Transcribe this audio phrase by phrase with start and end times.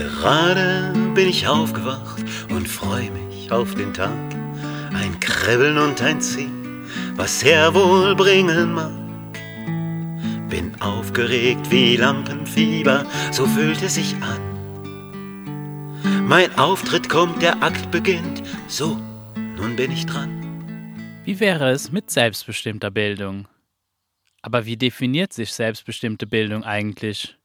[0.00, 4.34] Gerade bin ich aufgewacht und freue mich auf den Tag.
[4.94, 6.86] Ein Kribbeln und ein Ziehen,
[7.16, 8.92] was er wohl bringen mag.
[10.48, 14.40] Bin aufgeregt wie Lampenfieber, so fühlt es sich an.
[16.26, 18.98] Mein Auftritt kommt, der Akt beginnt, so,
[19.56, 20.30] nun bin ich dran.
[21.24, 23.48] Wie wäre es mit selbstbestimmter Bildung?
[24.40, 27.36] Aber wie definiert sich selbstbestimmte Bildung eigentlich?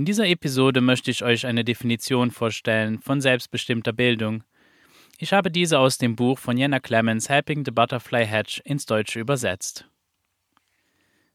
[0.00, 4.44] In dieser Episode möchte ich euch eine Definition vorstellen von selbstbestimmter Bildung.
[5.18, 9.20] Ich habe diese aus dem Buch von Jenna Clemens Helping the Butterfly Hatch ins Deutsche
[9.20, 9.84] übersetzt.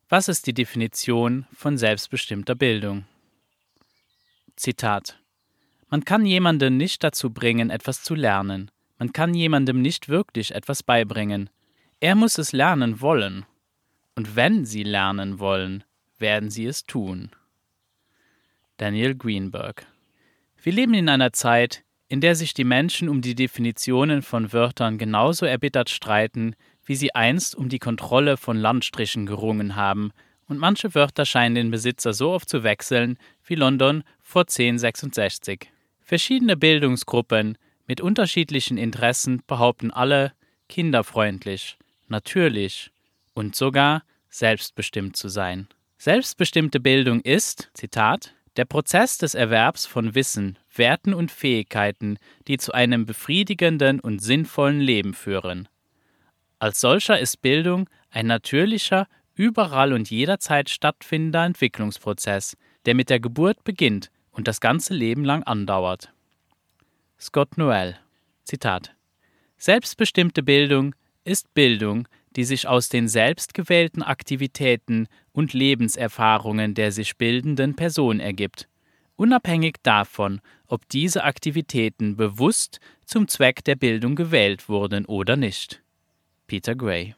[0.09, 3.05] Was ist die Definition von selbstbestimmter Bildung?
[4.55, 5.21] Zitat
[5.91, 8.71] Man kann jemanden nicht dazu bringen, etwas zu lernen.
[8.97, 11.51] Man kann jemandem nicht wirklich etwas beibringen.
[11.99, 13.45] Er muss es lernen wollen.
[14.15, 15.83] Und wenn sie lernen wollen,
[16.17, 17.29] werden sie es tun.
[18.77, 19.85] Daniel Greenberg.
[20.61, 24.97] Wir leben in einer Zeit, in der sich die Menschen um die Definitionen von Wörtern
[24.97, 30.11] genauso erbittert streiten, wie sie einst um die Kontrolle von Landstrichen gerungen haben,
[30.47, 35.71] und manche Wörter scheinen den Besitzer so oft zu wechseln wie London vor 1066.
[36.01, 40.33] Verschiedene Bildungsgruppen mit unterschiedlichen Interessen behaupten alle,
[40.69, 42.91] kinderfreundlich, natürlich
[43.33, 45.67] und sogar selbstbestimmt zu sein.
[45.97, 52.17] Selbstbestimmte Bildung ist, Zitat, der Prozess des Erwerbs von Wissen, Werten und Fähigkeiten,
[52.47, 55.67] die zu einem befriedigenden und sinnvollen Leben führen.
[56.59, 63.63] Als solcher ist Bildung ein natürlicher, überall und jederzeit stattfindender Entwicklungsprozess, der mit der Geburt
[63.63, 66.13] beginnt und das ganze Leben lang andauert.
[67.19, 67.97] Scott Noel
[68.43, 68.95] Zitat
[69.57, 77.75] Selbstbestimmte Bildung ist Bildung, die sich aus den selbstgewählten Aktivitäten und Lebenserfahrungen der sich bildenden
[77.75, 78.67] Person ergibt,
[79.15, 85.81] unabhängig davon, ob diese Aktivitäten bewusst zum Zweck der Bildung gewählt wurden oder nicht.
[86.47, 87.15] Peter Gray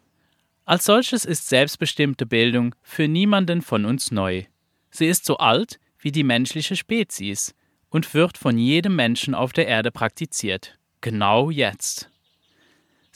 [0.65, 4.43] Als solches ist selbstbestimmte Bildung für niemanden von uns neu.
[4.89, 7.55] Sie ist so alt wie die menschliche Spezies
[7.89, 10.77] und wird von jedem Menschen auf der Erde praktiziert.
[11.01, 12.09] Genau jetzt.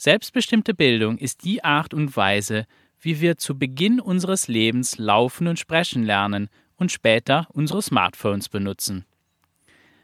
[0.04, 2.66] Selbstbestimmte Bildung ist die Art und Weise,
[3.00, 9.04] wie wir zu Beginn unseres Lebens laufen und sprechen lernen und später unsere Smartphones benutzen.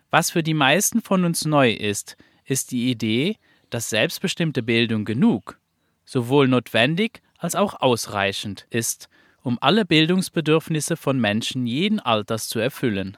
[0.09, 3.39] Was für die meisten von uns neu ist, ist die Idee,
[3.71, 5.59] dass selbstbestimmte Bildung genug,
[6.05, 9.09] sowohl notwendig als auch ausreichend ist,
[9.43, 13.17] um alle Bildungsbedürfnisse von Menschen jeden Alters zu erfüllen.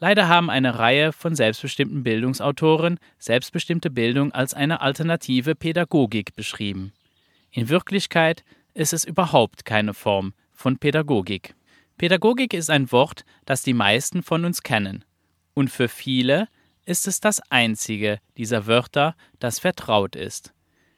[0.00, 6.92] Leider haben eine Reihe von selbstbestimmten Bildungsautoren selbstbestimmte Bildung als eine alternative Pädagogik beschrieben.
[7.50, 8.44] In Wirklichkeit
[8.74, 11.54] ist es überhaupt keine Form von Pädagogik.
[11.96, 15.04] Pädagogik ist ein Wort, das die meisten von uns kennen.
[15.54, 16.48] Und für viele
[16.84, 20.52] ist es das einzige dieser Wörter, das vertraut ist.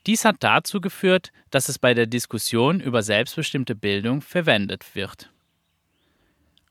[0.06, 5.30] Dies hat dazu geführt, dass es bei der Diskussion über selbstbestimmte Bildung verwendet wird.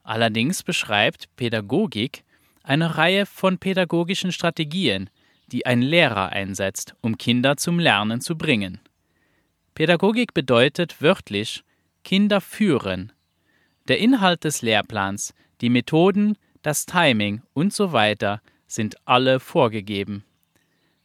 [0.05, 2.23] Allerdings beschreibt Pädagogik
[2.61, 5.09] eine Reihe von pädagogischen Strategien,
[5.47, 8.79] die ein Lehrer einsetzt, um Kinder zum Lernen zu bringen.
[9.73, 11.63] Pädagogik bedeutet wörtlich
[12.03, 13.13] Kinder führen.
[13.87, 20.23] Der Inhalt des Lehrplans, die Methoden, das Timing und so weiter sind alle vorgegeben.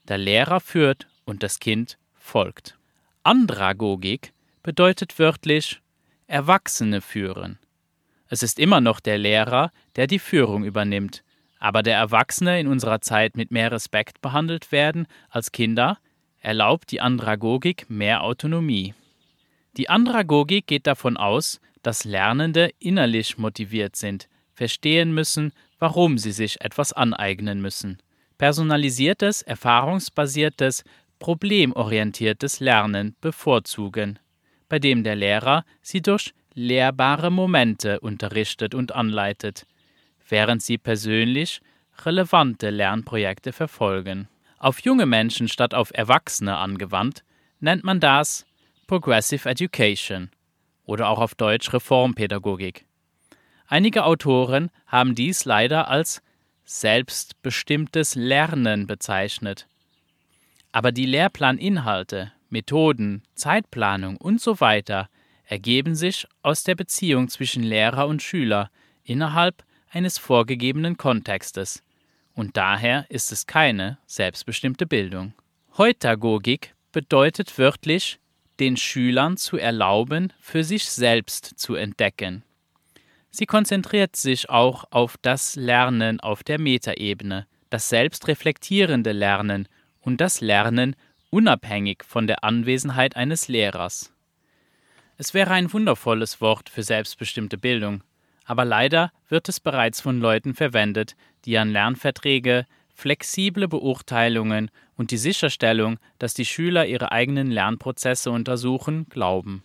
[0.09, 2.77] Der Lehrer führt und das Kind folgt.
[3.23, 5.81] Andragogik bedeutet wörtlich
[6.27, 7.59] Erwachsene führen.
[8.33, 11.25] Es ist immer noch der Lehrer, der die Führung übernimmt,
[11.59, 15.99] aber der Erwachsene in unserer Zeit mit mehr Respekt behandelt werden als Kinder,
[16.39, 18.95] erlaubt die Andragogik mehr Autonomie.
[19.77, 26.61] Die Andragogik geht davon aus, dass Lernende innerlich motiviert sind, verstehen müssen, warum sie sich
[26.61, 27.99] etwas aneignen müssen.
[28.39, 30.85] Personalisiertes, erfahrungsbasiertes,
[31.19, 34.21] problemorientiertes Lernen bevorzugen,
[34.69, 39.67] bei dem der Lehrer sie durch lehrbare Momente unterrichtet und anleitet,
[40.29, 41.61] während sie persönlich
[42.05, 44.29] relevante Lernprojekte verfolgen.
[44.59, 47.25] Auf junge Menschen statt auf Erwachsene angewandt,
[47.61, 48.45] nennt man das
[48.87, 50.31] Progressive Education
[50.85, 52.85] oder auch auf Deutsch Reformpädagogik.
[53.67, 56.23] Einige Autoren haben dies leider als
[56.65, 59.67] selbstbestimmtes Lernen bezeichnet.
[60.73, 65.09] Aber die Lehrplaninhalte, Methoden, Zeitplanung und so weiter
[65.51, 68.71] ergeben sich aus der Beziehung zwischen Lehrer und Schüler
[69.03, 71.83] innerhalb eines vorgegebenen Kontextes,
[72.35, 75.35] und daher ist es keine selbstbestimmte Bildung.
[75.77, 78.21] Heutagogik bedeutet wörtlich,
[78.61, 82.45] den Schülern zu erlauben, für sich selbst zu entdecken.
[83.31, 89.67] Sie konzentriert sich auch auf das Lernen auf der Metaebene, das selbstreflektierende Lernen
[90.01, 90.95] und das Lernen
[91.31, 94.10] unabhängig von der Anwesenheit eines Lehrers.
[95.21, 98.03] Es wäre ein wundervolles Wort für selbstbestimmte Bildung,
[98.47, 101.15] aber leider wird es bereits von Leuten verwendet,
[101.45, 102.65] die an Lernverträge,
[102.95, 109.63] flexible Beurteilungen und die Sicherstellung, dass die Schüler ihre eigenen Lernprozesse untersuchen, glauben.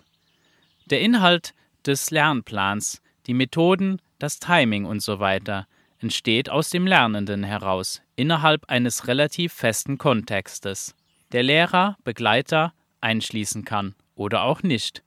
[0.87, 1.53] Der Inhalt
[1.85, 5.67] des Lernplans, die Methoden, das Timing und so weiter
[5.99, 10.95] entsteht aus dem Lernenden heraus, innerhalb eines relativ festen Kontextes,
[11.31, 15.04] der Lehrer, Begleiter einschließen kann oder auch nicht.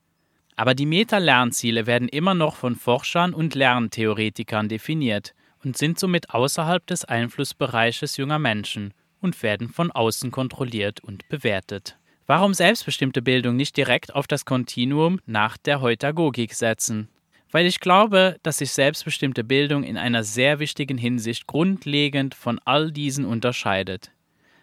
[0.59, 5.33] Aber die Meta-Lernziele werden immer noch von Forschern und Lerntheoretikern definiert
[5.63, 11.97] und sind somit außerhalb des Einflussbereiches junger Menschen und werden von außen kontrolliert und bewertet.
[12.27, 17.07] Warum selbstbestimmte Bildung nicht direkt auf das Kontinuum nach der Heutagogik setzen?
[17.51, 22.91] Weil ich glaube, dass sich selbstbestimmte Bildung in einer sehr wichtigen Hinsicht grundlegend von all
[22.91, 24.11] diesen unterscheidet.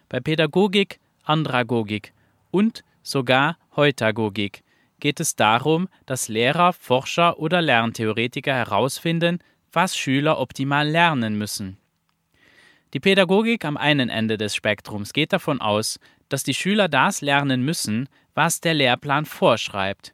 [0.09, 2.13] Bei Pädagogik, Andragogik
[2.51, 4.61] und sogar Heutagogik
[4.99, 9.39] geht es darum, dass Lehrer, Forscher oder Lerntheoretiker herausfinden,
[9.71, 11.77] was Schüler optimal lernen müssen.
[12.93, 15.99] Die Pädagogik am einen Ende des Spektrums geht davon aus,
[16.29, 20.13] dass die Schüler das lernen müssen, was der Lehrplan vorschreibt.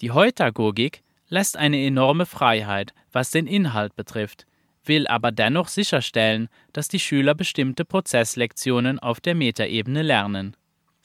[0.00, 4.46] Die Heutagogik lässt eine enorme Freiheit, was den Inhalt betrifft,
[4.84, 10.56] will aber dennoch sicherstellen, dass die Schüler bestimmte Prozesslektionen auf der Metaebene lernen.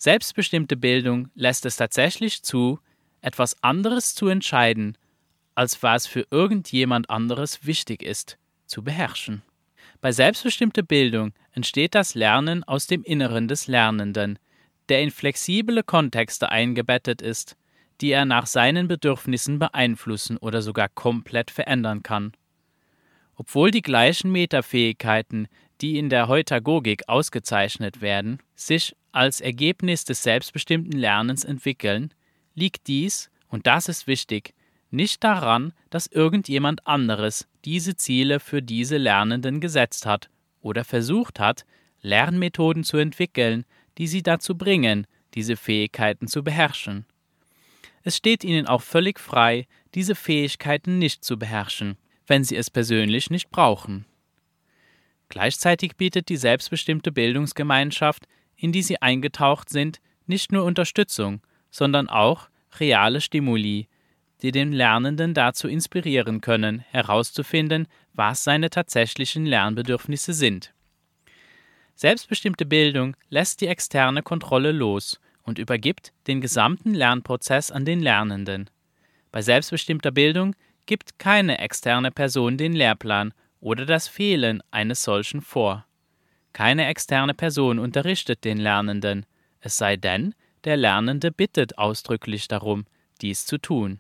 [0.04, 2.80] Selbstbestimmte Bildung lässt es tatsächlich zu,
[3.22, 4.98] etwas anderes zu entscheiden,
[5.54, 9.44] als was für irgendjemand anderes wichtig ist, zu beherrschen.
[10.02, 14.40] Bei selbstbestimmter Bildung entsteht das Lernen aus dem Inneren des Lernenden,
[14.90, 17.56] der in flexible Kontexte eingebettet ist,
[18.02, 22.32] die er nach seinen Bedürfnissen beeinflussen oder sogar komplett verändern kann.
[23.36, 25.48] Obwohl die gleichen Metafähigkeiten,
[25.82, 32.14] die in der Heutagogik ausgezeichnet werden, sich als Ergebnis des selbstbestimmten Lernens entwickeln,
[32.54, 34.54] liegt dies, und das ist wichtig,
[34.90, 40.30] nicht daran, dass irgendjemand anderes diese Ziele für diese Lernenden gesetzt hat
[40.62, 41.66] oder versucht hat,
[42.02, 43.66] Lernmethoden zu entwickeln,
[43.98, 47.06] die sie dazu bringen, diese Fähigkeiten zu beherrschen.
[48.04, 51.98] Es steht ihnen auch völlig frei, diese Fähigkeiten nicht zu beherrschen,
[52.28, 54.06] wenn sie es persönlich nicht brauchen.
[55.32, 61.40] Gleichzeitig bietet die selbstbestimmte Bildungsgemeinschaft, in die sie eingetaucht sind, nicht nur Unterstützung,
[61.70, 62.50] sondern auch
[62.80, 63.88] reale Stimuli,
[64.42, 70.74] die den Lernenden dazu inspirieren können, herauszufinden, was seine tatsächlichen Lernbedürfnisse sind.
[71.96, 78.70] Selbstbestimmte Bildung lässt die externe Kontrolle los und übergibt den gesamten Lernprozess an den Lernenden.
[79.32, 80.58] Bei selbstbestimmter Bildung
[80.88, 85.86] gibt keine externe Person den Lehrplan oder das Fehlen eines solchen vor.
[86.52, 89.26] Keine externe Person unterrichtet den Lernenden,
[89.62, 90.36] es sei denn,
[90.66, 92.86] der Lernende bittet ausdrücklich darum,
[93.22, 94.00] dies zu tun.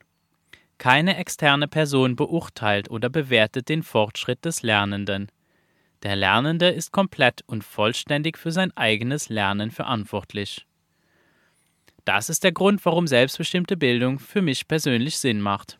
[0.78, 5.31] Keine externe Person beurteilt oder bewertet den Fortschritt des Lernenden.
[6.04, 10.66] Der Lernende ist komplett und vollständig für sein eigenes Lernen verantwortlich.
[12.04, 15.80] Das ist der Grund, warum selbstbestimmte Bildung für mich persönlich Sinn macht.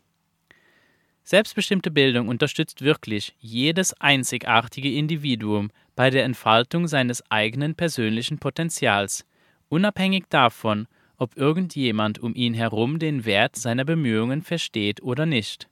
[1.32, 9.26] Selbstbestimmte Bildung unterstützt wirklich jedes einzigartige Individuum bei der Entfaltung seines eigenen persönlichen Potenzials,
[9.70, 15.70] unabhängig davon, ob irgendjemand um ihn herum den Wert seiner Bemühungen versteht oder nicht.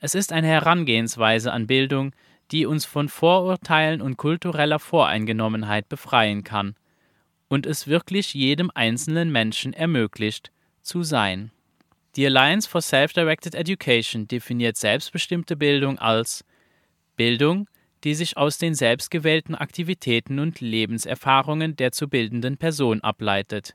[0.00, 2.12] Es ist eine Herangehensweise an Bildung,
[2.50, 6.74] die uns von Vorurteilen und kultureller Voreingenommenheit befreien kann
[7.48, 11.52] und es wirklich jedem einzelnen Menschen ermöglicht, zu sein.
[12.16, 16.44] Die Alliance for Self-Directed Education definiert selbstbestimmte Bildung als
[17.16, 17.68] Bildung,
[18.04, 23.74] die sich aus den selbstgewählten Aktivitäten und Lebenserfahrungen der zu bildenden Person ableitet,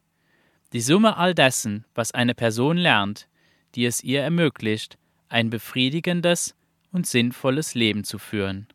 [0.72, 3.28] die Summe all dessen, was eine Person lernt,
[3.76, 4.98] die es ihr ermöglicht,
[5.30, 6.56] ein befriedigendes
[6.92, 8.68] und sinnvolles Leben zu führen.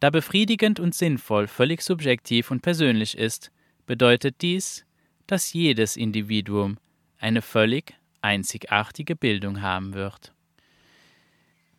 [0.00, 3.50] Da befriedigend und sinnvoll völlig subjektiv und persönlich ist,
[3.86, 4.84] bedeutet dies,
[5.26, 6.78] dass jedes Individuum
[7.24, 10.34] eine völlig einzigartige Bildung haben wird.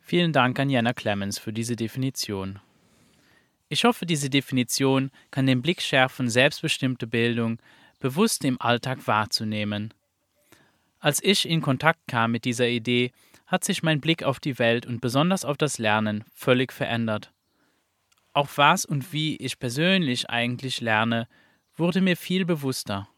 [0.00, 2.58] Vielen Dank an Jana Clemens für diese Definition.
[3.68, 7.60] Ich hoffe, diese Definition kann den Blick schärfen, selbstbestimmte Bildung
[8.00, 9.94] bewusst im Alltag wahrzunehmen.
[10.98, 13.12] Als ich in Kontakt kam mit dieser Idee,
[13.46, 17.32] hat sich mein Blick auf die Welt und besonders auf das Lernen völlig verändert.
[18.32, 21.28] Auch was und wie ich persönlich eigentlich lerne,
[21.76, 23.08] wurde mir viel bewusster.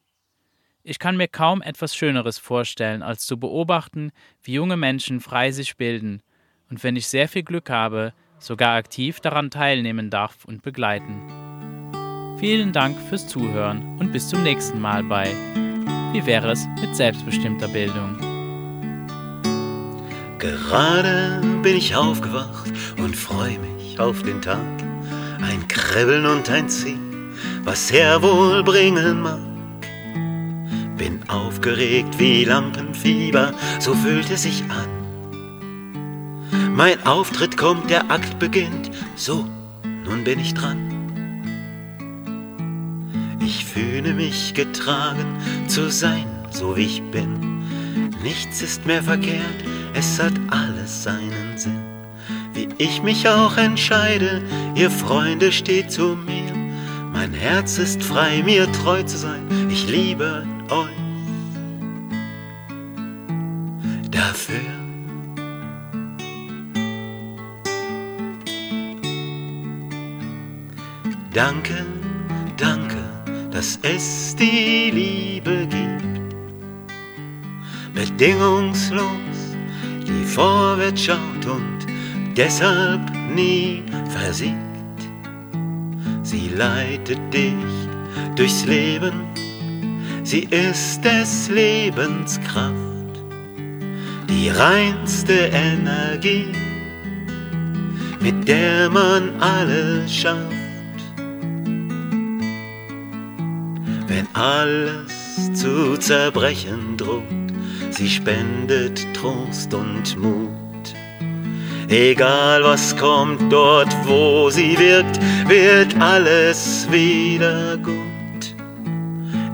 [0.83, 4.11] Ich kann mir kaum etwas Schöneres vorstellen, als zu beobachten,
[4.43, 6.23] wie junge Menschen frei sich bilden,
[6.71, 11.23] und wenn ich sehr viel Glück habe, sogar aktiv daran teilnehmen darf und begleiten.
[12.39, 15.27] Vielen Dank fürs Zuhören und bis zum nächsten Mal bei
[16.13, 18.17] Wie wäre es mit selbstbestimmter Bildung?
[20.39, 24.61] Gerade bin ich aufgewacht und freue mich auf den Tag.
[25.43, 27.33] Ein Kribbeln und ein Ziehen,
[27.65, 29.48] was er wohl bringen mag.
[30.99, 34.89] Bin aufgeregt wie Lampenfieber, so fühlt es sich an.
[36.75, 39.47] Mein Auftritt kommt, der Akt beginnt, so,
[40.05, 40.77] nun bin ich dran.
[43.41, 45.37] Ich fühle mich getragen
[45.69, 47.63] zu sein, so wie ich bin.
[48.23, 49.63] Nichts ist mehr verkehrt,
[49.95, 51.85] es hat alles seinen Sinn.
[52.55, 54.43] Wie ich mich auch entscheide,
[54.75, 56.58] ihr Freunde steht zu mir.
[57.19, 60.89] Mein Herz ist frei, mir treu zu sein, ich liebe euch.
[64.09, 64.61] Dafür
[71.35, 71.85] Danke,
[72.57, 73.03] danke,
[73.51, 76.37] dass es die Liebe gibt.
[77.95, 79.57] Bedingungslos,
[80.07, 81.79] die vorwärts schaut und
[82.37, 83.01] deshalb
[83.35, 84.68] nie versiegt.
[86.31, 87.55] Sie leitet dich
[88.37, 89.15] durchs Leben,
[90.25, 93.15] sie ist des Lebens Kraft,
[94.29, 96.53] die reinste Energie,
[98.21, 100.69] mit der man alles schafft.
[104.09, 107.23] wenn alles zu zerbrechen droht.
[107.91, 110.68] Sie spendet Trost und Mut.
[111.89, 115.19] Egal was kommt, dort wo sie wirkt,
[115.49, 118.55] wird alles wieder gut.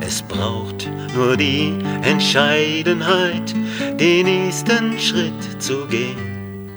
[0.01, 3.55] Es braucht nur die Entscheidenheit,
[4.01, 6.69] den nächsten Schritt zu gehen.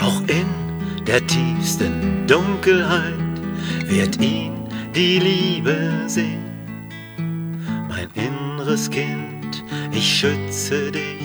[0.00, 0.46] Auch in
[1.04, 3.40] der tiefsten Dunkelheit
[3.86, 4.52] wird ihn
[4.94, 6.44] die Liebe sehen.
[7.88, 11.21] Mein inneres Kind, ich schütze dich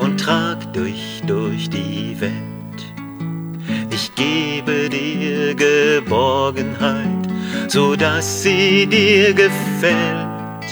[0.00, 2.34] und trag dich durch die Welt.
[3.90, 7.28] Ich gebe dir Geborgenheit,
[7.68, 10.66] so dass sie dir gefällt.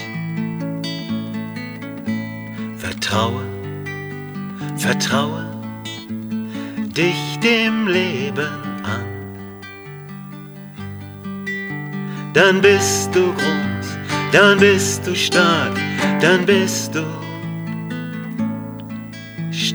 [2.77, 3.45] Vertraue,
[4.77, 5.47] vertraue
[6.97, 8.69] dich dem Leben
[12.39, 13.99] dann bist du groß,
[14.31, 15.77] dann bist du stark,
[16.21, 17.05] dann bist du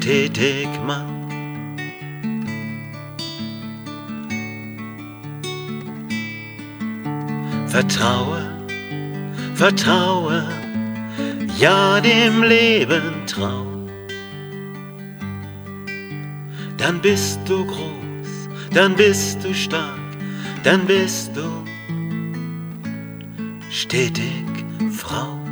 [0.03, 1.07] stetig Mann.
[7.67, 8.41] Vertraue,
[9.55, 10.43] vertraue,
[11.57, 13.65] ja dem Leben trau.
[16.77, 20.09] Dann bist du groß, dann bist du stark,
[20.65, 21.47] dann bist du
[23.69, 25.42] stetig, Frau.